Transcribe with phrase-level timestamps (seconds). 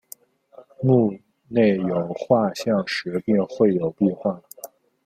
[0.81, 4.41] 墓内有画像石并绘有壁画。